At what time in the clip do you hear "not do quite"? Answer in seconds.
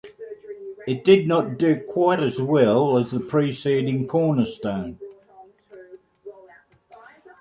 1.27-2.23